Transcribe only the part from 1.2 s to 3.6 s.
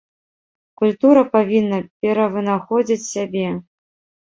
павінна перавынаходзіць сябе.